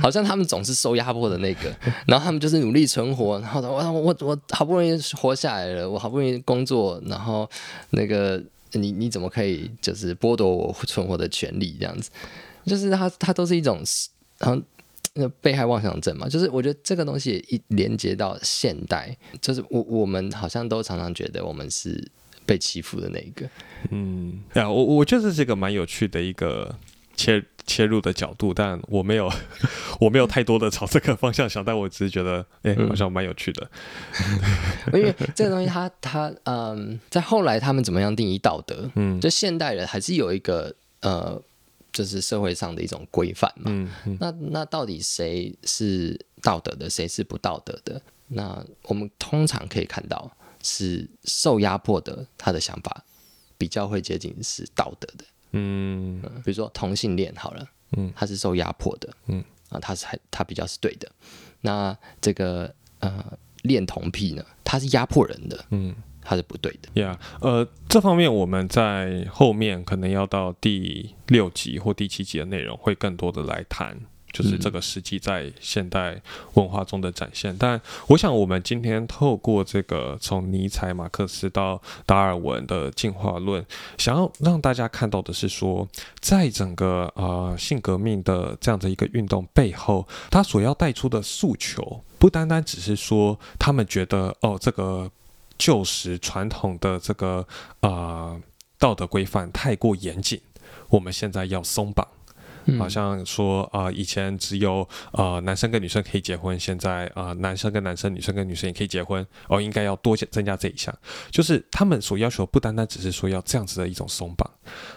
[0.00, 1.74] 好像他们总是受压迫的那个，
[2.06, 7.48] 然后他们就是努力存活，然后我我我好不容易活下来了，我好不容易工作，然后
[7.90, 12.10] 那个你你怎么可以就是剥夺我存活的权利这样子？
[12.64, 13.82] 就是他他都是一种
[14.38, 22.10] 然后被害妄想症嘛，就是我觉得这个东西一连接到现代，就是我我们好像都常常觉得我们是
[22.46, 23.48] 被欺负的那一个。
[23.90, 26.74] 嗯，啊，我我觉得这个蛮有趣的一个。
[27.16, 29.30] 切切入的角度，但我没有，
[30.00, 33.70] 我没有太多的朝这个方向想，但我只是觉得，哎，好像蛮有趣的。
[34.92, 38.90] 因为这个东西，它它嗯，在后来他们怎么样定义道德？
[38.96, 41.40] 嗯，就现代人还是有一个呃，
[41.92, 43.64] 就是社会上的一种规范嘛。
[43.66, 44.16] 嗯嗯。
[44.20, 48.02] 那那到底谁是道德的，谁是不道德的？
[48.28, 50.30] 那我们通常可以看到，
[50.62, 53.04] 是受压迫的，他的想法
[53.58, 55.24] 比较会接近是道德的。
[55.52, 61.10] 嗯，比如说同性恋好了，嗯，他是受压迫的，嗯啊，他是还他比较是对的。
[61.60, 66.88] 那这个呃恋童癖呢，他是压迫人的，嗯，他是不对的。
[66.94, 74.00] Yeah，呃，这方面我们在后面可能要到第六集或第七集的内容会更多的来谈。
[74.32, 76.20] 就是这个实际在现代
[76.54, 83.64] 文化中的展现，但我想我们今天透过这个从尼采、马克思到达尔文的进化论，
[83.98, 85.86] 想要让大家看到的是说，
[86.20, 95.10] 在整个呃性革命的这样的一个运动背后，他所要带出的诉求，不单单只是说他们觉得哦这个
[95.58, 97.46] 旧时传统的这个
[97.80, 98.40] 啊
[98.78, 100.40] 道德规范太过严谨，
[100.88, 102.08] 我们现在要松绑。
[102.78, 110.96] 好像说啊，以前只有呃男生跟女生可以结婚，现在啊男生跟男生、女生跟女生也可以结婚，哦，应该要多增加这一项。
[111.30, 114.50] 就是他们所要求不单单只是说要这样子的一种松绑，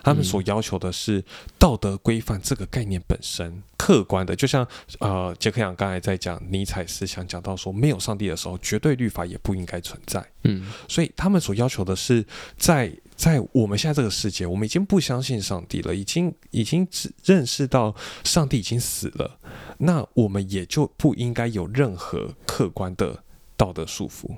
[0.04, 1.24] 他们所要求的是
[1.58, 4.36] 道德规范这个概念本身客观的。
[4.36, 4.68] 就像
[5.00, 10.26] 呃杰克杨刚才在讲尼采思想，讲到说没有上帝的时候，绝对律法也不应该存在。
[10.44, 12.26] 嗯，所以他们所要求的是
[12.58, 12.92] 在。
[13.16, 19.40] 在我们现在这个世界，我们已经不相信上帝了，已经已经只认识到上帝已经死了，
[19.78, 23.24] 那我们也就不应该有任何客观的
[23.56, 24.36] 道德束缚。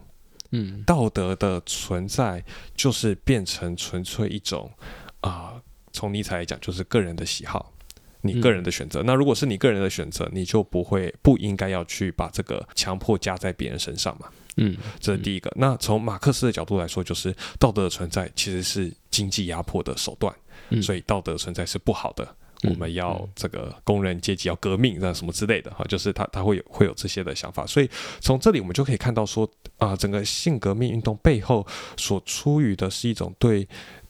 [0.52, 2.44] 嗯，道德的存在
[2.76, 4.72] 就是变成纯粹一种
[5.20, 5.62] 啊，
[5.92, 7.74] 从尼采来讲，就是个人的喜好，
[8.22, 9.04] 你个人的选择。
[9.04, 14.30] 那如果是你个人的选择，你就不会不应该要去把这个强迫加在别人身上嘛。
[14.58, 15.52] 嗯，这是第一个。
[15.56, 20.36] 那从马克思的角度来说，就是道德的存在其实是经济压迫的手段，
[20.82, 22.28] 所以道德存在是不好的。
[22.64, 27.68] 我们要这个工人阶级要革命，那什么之类的哈，就是他他会有会有这些的想法。
[27.68, 27.88] 所以
[28.20, 31.66] 从这里我们就可以看到说啊，整个性革命运动背后
[31.98, 33.68] 所出于的是一种对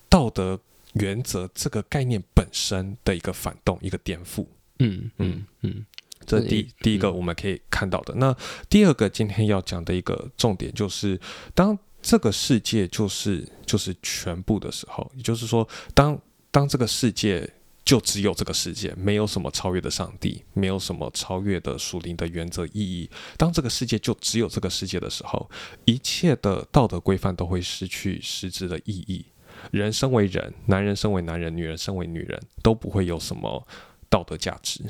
[0.08, 0.58] 道德
[0.94, 4.46] 原则这个概念本身的一个反动，一个颠覆。
[4.80, 5.86] 嗯嗯嗯。
[6.28, 8.14] 这第第一个我们可以看到的。
[8.16, 8.36] 那
[8.70, 11.20] 第二个今天要讲的一个重点就是，
[11.56, 16.20] 当这个世界就是就是全部的时候，也就是说，当
[16.52, 17.50] 当这个世界
[17.84, 23.10] 就只有这个世界，没有什么超越的上帝，没有什么超越的属灵的原则意义。
[23.38, 25.50] 当这个世界就只有这个世界的时候，
[25.86, 29.26] 一切的道德规范都会失去实质的意义。
[29.72, 33.68] 人生为人，男人身为男人，女人身为女人，都不会有什么
[34.10, 34.82] 道德价值。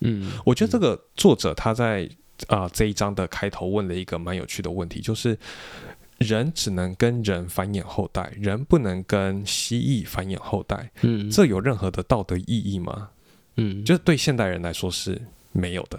[0.00, 2.08] 嗯，我觉得这个作者他在
[2.48, 5.38] 啊这一章的开头问了一个蛮有趣的问题，就是
[6.18, 10.90] 人只能跟人繁衍后代，人不能跟蜥蜴繁衍后代。
[11.02, 13.08] 嗯，这有任何的道德意义吗？
[13.56, 15.20] 嗯，就是对现代人来说是
[15.52, 15.98] 没有的。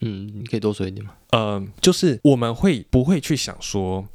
[0.00, 1.14] 嗯，你可以多说一点吗？
[1.30, 4.06] 嗯，就是我们会不会去想说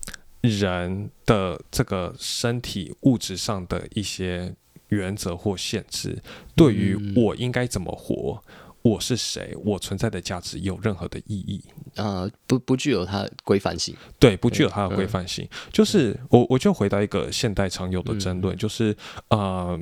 [0.42, 4.54] 人的这个身体物质上的一些。
[4.90, 6.18] 原则或限制，
[6.56, 8.42] 对于我应该怎么活，
[8.88, 11.62] 我是谁，我存在的价值有任何的意义？
[11.96, 13.96] 啊，不不具有它的规范性。
[14.18, 15.48] 对，不具有它的规范性。
[15.72, 18.96] 就是我我就回答一个现代常有的争论，就是
[19.30, 19.78] 呃，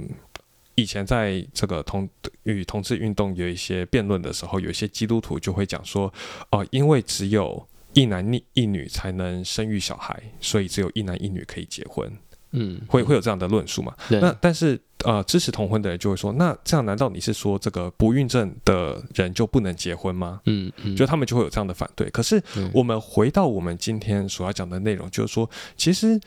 [0.74, 2.10] 以前在这个同
[2.44, 6.12] 与同志运动有一些辩论的时候，有一些基督徒就会讲说，
[6.52, 12.12] 哦，因为只有一男一一女才能生育小孩，所以只有一男一女可以结婚。
[12.58, 13.94] 嗯，会会有这样的论述嘛？
[14.10, 20.42] 那但是呃，支持同婚的人就会说，那这样难道你是说这个不孕症的人就不能结婚吗？
[20.46, 22.10] 嗯嗯，就他们就会有这样的反对。
[22.10, 22.42] 可是
[22.74, 26.20] 我们回到我们今天所要讲的内容，就是说，其实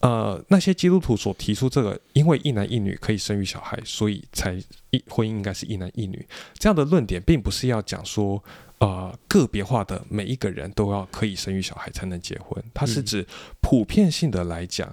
[0.00, 4.54] 呃，那些基督徒所提出这个，因为一男一女可以生育小孩，所以才
[4.90, 8.42] 一婚姻应该是一男一女这样的论点，并不是要讲说。
[8.80, 13.26] 呃，个别化的每一个人都要可以生育小孩才能结婚，它是指
[13.60, 14.90] 普遍性的来讲，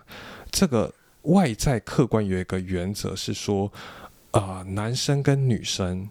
[0.51, 0.93] 这个
[1.27, 3.71] 外在客观有一个原则是说，
[4.31, 6.09] 啊，男生跟女生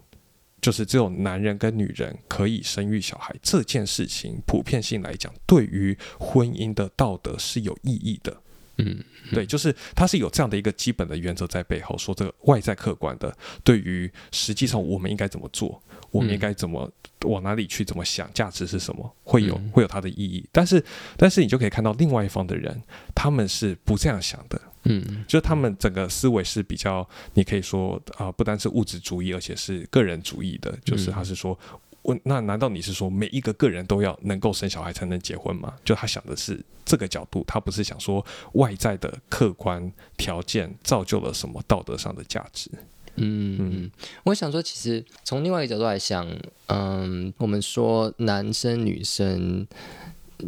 [0.61, 8.35] 就是只有男人跟女人可以生育小孩这件事情，普遍性来讲，对于婚姻的道德是有意义的。
[8.79, 15.81] 嗯，对，就是它是有这样的一个基本的原则在背后，说这个外在客观的，对于实际上我们应该怎么做。
[16.09, 16.89] 我们应该怎么
[17.23, 17.83] 往哪里去？
[17.83, 18.31] 怎么想？
[18.33, 19.15] 价值是什么？
[19.23, 20.47] 会有会有它的意义。
[20.53, 20.81] 但是，
[21.17, 22.81] 但是你就可以看到另外一方的人，
[23.13, 24.59] 他们是不这样想的。
[24.83, 30.73] 嗯，就他们整个思维是比较，你可以说啊，不单是物质主义，而且是个人主义的。
[30.85, 31.57] 就是他是说，
[32.03, 35.73] 我那难道你是说每一个个人都要能够生小孩才能结婚吗？
[35.83, 42.71] 就他想的是这个角度，他不是想说外在的客观条件造就了什么道德上的价值。
[43.19, 43.91] 嗯嗯，
[44.25, 46.25] 我想说，其实从另外一个角度来想，
[46.67, 49.67] 嗯，我们说男生女生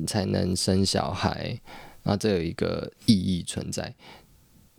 [0.06, 1.60] 才能生小孩，
[2.04, 3.94] 那这有一个意义存在。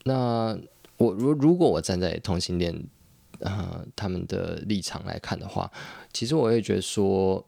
[0.04, 0.58] 那
[0.96, 2.74] 我如如果我站在同性恋
[3.42, 5.70] 啊他们的立场来看的话，
[6.12, 7.44] 其实我也觉得说，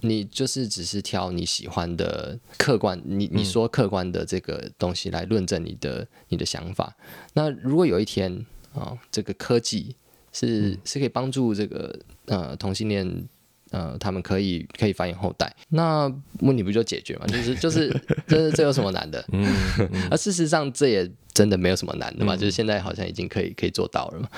[0.00, 6.96] 你就是只是挑你喜欢的客观，你你说客观的这个东西来论证你的你的想法。
[7.34, 9.94] 那如果有一天，啊，这个科技
[10.32, 13.28] 是是可以帮助这个呃同性恋
[13.72, 16.08] 呃他们可以可以繁衍后代，那
[16.40, 17.26] 问题不就解决嘛？
[17.26, 17.92] 就是 就是
[18.28, 19.24] 这这有什么难的？
[19.32, 19.44] 嗯，
[20.10, 24.28] 而事实上这也真的没有什么难的嘛，就是现在好像已经可以可以做到了嘛。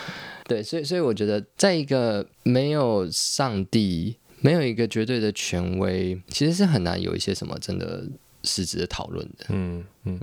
[0.46, 8.04] 对，所以所以我觉得，在一个没有上帝、没有一个绝对的权威，其实是很难有一些什么真的。
[8.44, 10.20] 实质的讨论的，嗯嗯，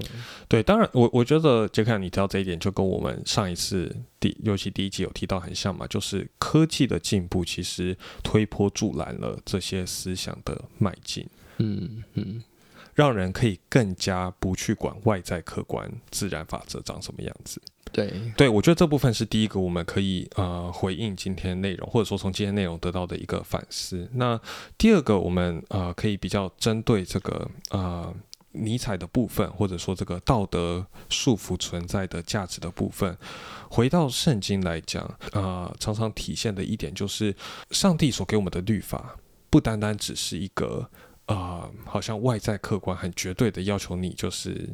[0.47, 11.25] 对，当然，我我觉得杰克，你提到这一点，就跟我们上一次第，尤其第一集有提到很像嘛，就是科技的进步其实推波助澜了这些思想的迈进，
[11.57, 12.43] 嗯嗯，
[12.93, 17.61] 让人可以更加不去管外在客观自然法则长什么样子。
[17.91, 24.07] 对对，我觉得这部分是第一个我们可以呃回应今天内容，或者说从今天内容得到的一个反思。
[24.13, 24.39] 那
[24.77, 28.13] 第二个，我们呃可以比较针对这个呃
[28.53, 33.17] 尼采的部分，或者说这个道德束缚存在的价值的部分，
[33.69, 37.35] 回到圣经来讲，呃，常常体现的一点就是，
[37.71, 39.15] 上帝所给我们的律法，
[39.49, 40.89] 不单单只是一个
[41.33, 44.69] 呃，好像外在客观很绝对的要求你就是。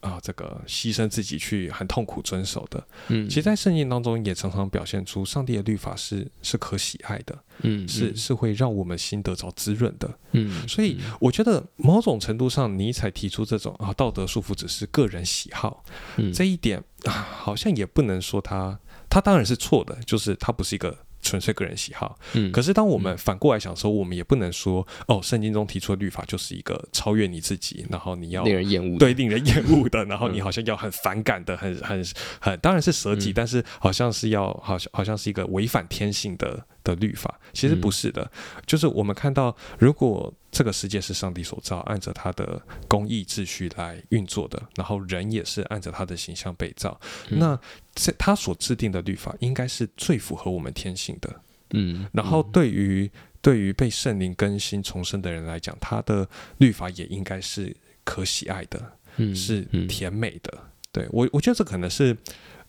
[0.00, 15.84] 啊，这个牺牲自己去很痛苦遵守的，嗯，其实，在圣经当中也常常表现出上帝的律法是是可喜爱的，嗯，是是会让我们心得着滋润的，嗯，所以我觉得某种程度上，尼采提出这种啊道德束缚只是个人喜好，
[16.32, 18.78] 这一点啊，好像也不能说他
[19.10, 20.96] 他当然是错的，就是他不是一个。
[21.20, 32.04] 纯粹个人喜好，嗯，可是当我们反过来想说，我们也不能说哦，圣经中提出的律法就是一个超越你自己，然后你要令人厌恶，对，令人厌恶的， 然后你好像要很反感的，很很
[32.40, 38.30] 很，当然是舍己，但是好像是要好像好像是一个违反天性的的律法，其实不是的，
[38.66, 46.98] 就是我们看到，如果这个世界是上帝所造，按着他的公义秩序来运作的，然后人也是按着他的形象被造，
[47.28, 47.58] 那。
[48.00, 53.10] 这他所制定的律法应该是最符合我们天性的，嗯，然后对于
[53.42, 60.56] 对于被圣灵更新重生的人来讲，他的律法也应该是可喜爱的，嗯，是甜美的。
[60.92, 62.16] 对我，我觉得这可能是，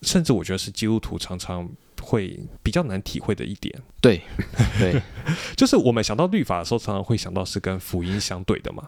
[0.02, 1.70] 甚至我觉得是基督徒常常。
[2.10, 4.20] 会比较难体会的一点，对，
[4.80, 5.00] 对，
[5.56, 8.88] 就是我们想到律法的时候，常常会想到是跟福音相对的嘛，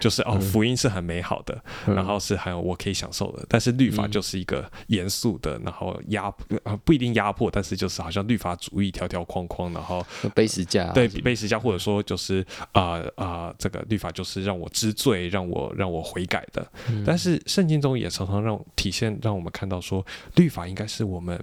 [0.00, 6.32] 就是哦，福音是很美好的，然后是很我可以享受的，但是律法就是一个严肃的，然后压
[6.62, 10.02] 啊不一定压迫，但是就是好像律法主义条条框框，然后
[10.34, 16.66] 背时价，对，背时价，或者说就是啊啊，这个律法就是让我知罪，让我让我悔改的，
[17.04, 20.02] 但是圣经中也常常让体现让我们看到说，
[20.36, 21.38] 律法应该是我们。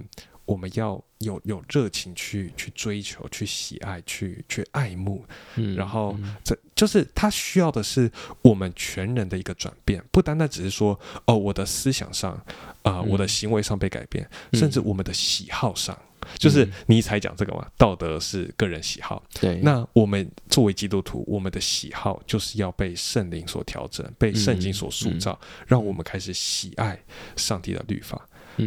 [0.49, 8.09] 我们要有有热情去去追求、去喜爱、去去爱慕，嗯，然后这就是他需要的是
[8.41, 12.41] 我们全人的一个转变，不单单只是说哦，我的思想上
[12.83, 15.97] 啊，我的行为上被改变，甚至我们的喜好上，
[16.37, 26.97] 就是尼采讲这个嘛，道德是个人喜好，对，那我们作为基督徒，我们的喜好就是要被圣灵所调整，被圣经所塑造，让我们开始喜爱
[27.35, 28.25] 上帝的律法。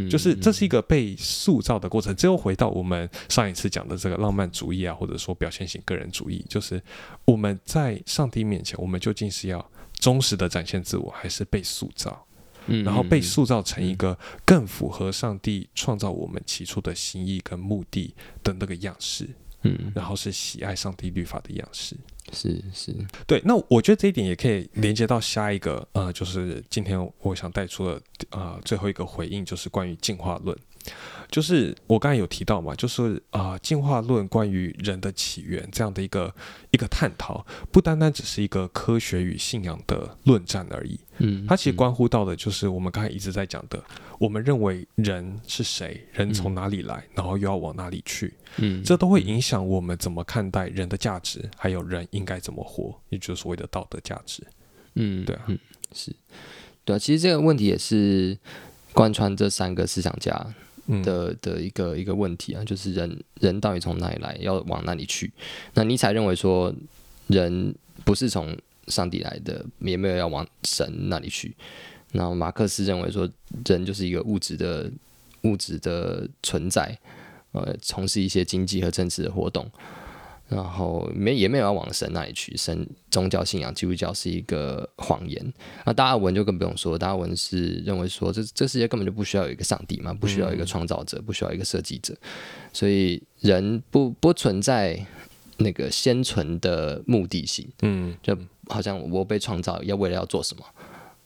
[0.09, 2.14] 就是这是一个被塑造的过程。
[2.14, 6.82] 最后回到我们上一次讲的这个浪漫主义啊，或者说表现型个人主义，就是
[7.24, 12.26] 我们在上帝面前，我们究竟是要忠实的展现自我，还是被塑造？
[12.66, 18.14] 嗯，然后被塑造成一个更符合上帝创造我们起初的心意跟目的
[18.45, 19.28] 的那个样式。
[19.64, 21.97] 嗯，然后是喜爱上帝律法的样式。
[22.31, 22.95] 是是，
[23.27, 28.01] 对，那我觉得这一点也可以连接到下一个，呃，就是今天我想带出的，
[28.31, 30.57] 呃，最后一个回应就是关于进化论。
[31.30, 36.35] 就是我刚才有提到嘛，就是啊，进化论关于人的起源这样的一个
[36.72, 41.01] 一个探讨，不单单只是一个科学与信仰的论战而已。
[41.18, 43.83] 嗯，它其实关乎到的就是我们刚才一直在讲的，
[44.18, 48.35] 我们认为人是谁，人从哪里来，然后又要往哪里去。
[48.59, 54.47] 嗯，这都会影响我们怎么看待人的价值，还有人应该怎么活，也就是所谓的道德价值。
[54.97, 55.43] 嗯，对啊，
[55.95, 56.14] 是，
[56.85, 58.37] 对啊，其实这个问题也是
[58.93, 60.55] 贯穿这三个思想家。
[61.03, 65.33] 的的一个一个问题啊，就是人人到底从哪里来，要往哪里去？
[65.74, 66.74] 那尼采认为说，
[67.28, 67.74] 人
[68.05, 68.57] 不是从
[68.89, 71.55] 上帝来的，也没有要往神那里去。
[72.12, 73.28] 那马克思认为说，
[73.64, 74.91] 人就是一个物质的
[75.43, 76.99] 物质的存在，
[77.53, 79.70] 呃，从事一些经济和政治的活动。
[80.55, 85.53] 然后没也没有要往神那里去，神宗教信仰基督教是一个谎言。
[85.86, 92.14] 那达尔文就更不用说，达尔文是认为说这这世界根本就不需要有一个上帝嘛，不需要一个创造者，不需要一个设计者，
[92.72, 95.05] 所以人不不存在
[95.57, 97.68] 那个先存的目的性。
[97.82, 98.36] 嗯，就
[98.68, 100.64] 好像我被创造要为了要做什么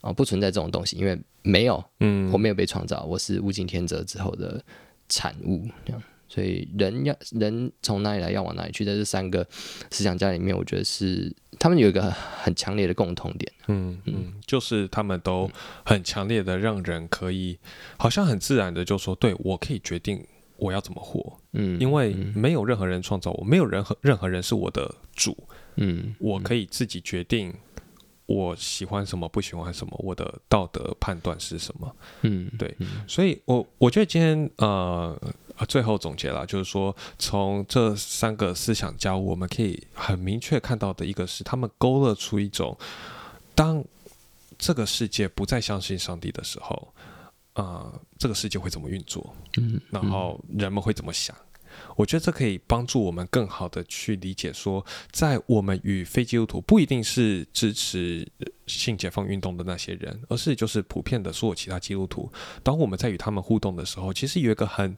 [0.00, 0.12] 啊？
[0.12, 4.62] 不存在这种东西，因为没有，嗯，我没有被创造，我是物竞天择之后的
[5.08, 6.02] 产物，这样。
[6.28, 9.46] 所以人要人从哪里来，要往哪里去，在这三个
[9.90, 13.52] 思想家里面，我觉得是他们有一个很强烈的共同点。
[13.68, 15.48] 嗯嗯，就是他们都
[15.84, 17.58] 很强烈的让人可以，
[17.96, 21.38] 好像很自然的就说，对我可以决定我要怎么活。
[21.52, 25.36] 嗯，因为没有任何人创造我，没有任何任何人是我的主。
[25.76, 27.54] 嗯，我可以自己决定
[28.26, 31.96] 我喜欢什么，不喜欢什么，我的道德判断是什么。
[32.22, 35.16] 嗯，对，所以我我觉得今天呃。
[35.56, 42.76] 啊，最后总结了，就是说，从这三个思想家，我们可以很明确看到的一个是，他们勾勒出一种，
[43.54, 43.82] 当
[44.58, 46.92] 这个世界不再相信上帝的时候，
[47.54, 49.34] 啊，这个世界会怎么运作？
[49.56, 51.34] 嗯，然后人们会怎么想？
[51.94, 58.30] 我觉得这可以帮助我们更好的去理解，说，在我们与非基督徒不一定是支持
[58.66, 62.30] 性解放运动的那些人，而是就是普遍的所有其他基督徒，
[62.62, 64.94] 当我们在与他们互动的时候，其实有一个很。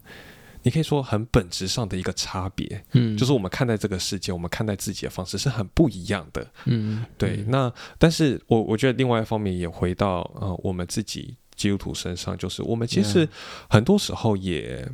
[0.62, 7.44] 你可以说很本质上的一个差别，嗯，就是我们看待这个世界，我们看待自己的方式是很不一样的，嗯，对。
[7.48, 13.28] 那但是我我觉得另外一方面也回到呃我们自己基督徒身上，就是我们其实
[13.70, 14.86] 很多时候也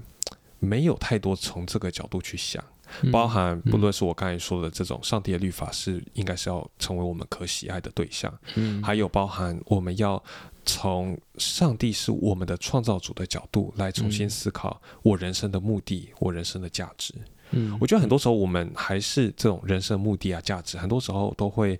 [0.58, 2.62] 没有太多从这个角度去想，
[3.10, 10.22] 包含不论是我刚才说的这种上帝的律法是应该是要成为我们可喜爱的对象，嗯，还有包含我们要。
[10.64, 17.14] 从上帝是我们的创造主的角度来重新思考我人生的目的，我人生的价值。
[17.50, 21.78] 嗯，我觉得很多时候我们还是这种人生目的啊、价值，很多时候都会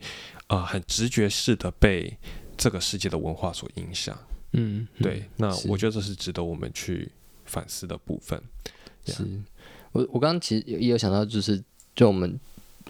[0.49, 2.16] 呃很直觉式的被
[2.57, 4.16] 这个世界的文化所影响。
[4.53, 5.24] 嗯，对。
[5.37, 7.11] 那我觉得这是值得我们去
[7.45, 8.41] 反思的部分。
[9.07, 9.24] 是
[9.93, 11.62] 我我刚刚其实也有想到，就是
[11.97, 12.39] 就我们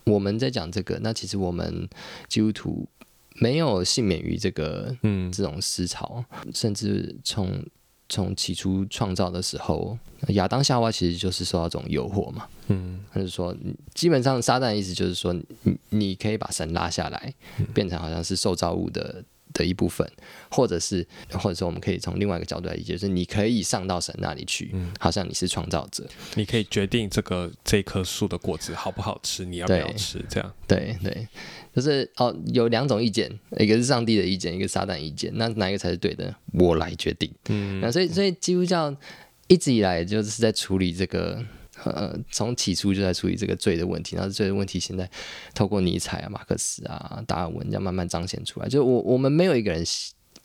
[0.05, 1.89] 我们在讲这个，那其实我们
[2.29, 2.89] 基督徒。
[3.35, 6.25] 没有幸免于这个，嗯，这种思潮，
[6.55, 7.65] 甚至从
[8.09, 13.55] 从起初创造的时候，亚当夏娃其实就是受到这种诱惑嘛，嗯，他就说，
[13.95, 15.33] 基本上撒旦的意思就是说，
[15.63, 17.35] 你你可以把神拉下来，
[17.73, 19.25] 变成好像是受造物的。
[19.55, 20.07] 的一部分，
[20.51, 31.27] 或者是，或者说，我们可以从另外一个角度来理解，就是你可以上到神那里去，嗯，好像你是创造者，你可以决定这个这棵树的果子好不好吃，你要不要吃，这样，对对，
[31.75, 36.35] 就是哦，有两种意见，一个是上帝的意见，一个撒旦意见，那哪一个才是对的？
[36.53, 38.95] 我来决定，嗯，那所以所以基督教
[39.47, 41.41] 一直以来就是在处理这个。
[41.93, 45.09] 呃，从起初就在处理这个罪的问题，然后罪的问题现在
[45.55, 48.69] 透过尼采啊、马克思啊、达尔文这样慢慢彰显出来。
[48.69, 49.85] 就我我们没有一个人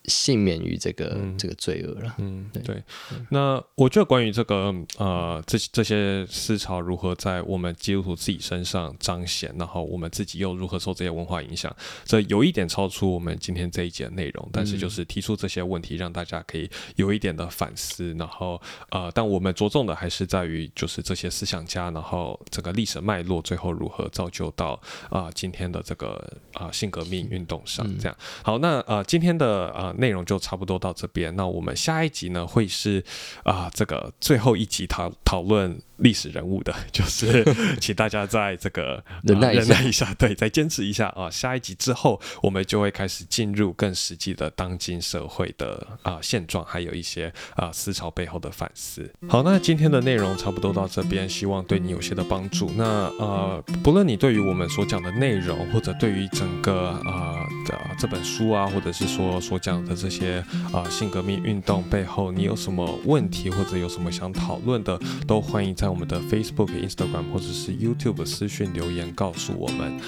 [0.09, 2.15] 幸免于这个这个罪恶了。
[2.17, 2.83] 嗯，对。
[3.29, 14.49] 那我觉得关于这个呃这这些思潮如何在我们基督徒自己身上彰显，然后我们自己又如何受这些文化影响，这有一点超出我们今天这一节的内容。
[14.51, 18.13] 但是就是提出这些问题，让大家可以有一点的反思。
[18.17, 24.79] 然后呃，但我们着重的还是在于就是这些思想家，然后这个历史脉络最后如何造就到
[25.09, 27.85] 啊今天的这个啊性革命运动上。
[27.99, 29.93] 这样好，那呃今天的呃。
[29.99, 33.03] 内容就差不多到这边，那我们下一集呢会是
[33.43, 35.79] 啊这个最后一集讨讨论。
[35.99, 37.43] 历史人物的，就是
[37.81, 41.29] 请大家在这个忍耐忍耐一下， 对，再坚持一下啊！
[41.29, 49.13] 下一集之后，我们就会开始进入更实际的当今社会的啊现状，还有一些啊思潮背后的反思。
[49.27, 52.71] 好，那今天的内容差不多到这边，希望对你有些的帮助。
[52.77, 65.89] 那呃，不论你对于我们所讲的内容，或者对于整个啊的这本书啊，或者是说所讲的这些啊性革命运动背后，你有什么问题，或者有什么想讨论的，都欢迎在。
[65.89, 69.99] 我们的 Facebook、Instagram 或者是 YouTube 私讯留言告诉我们。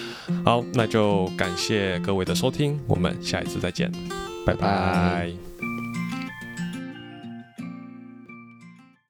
[0.46, 3.92] 好，那就感谢各位的收听，我们下一次再见，
[4.46, 5.51] 拜拜。